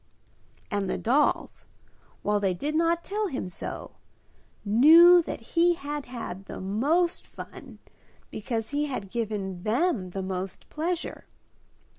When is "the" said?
0.89-0.97, 6.47-6.59, 10.09-10.23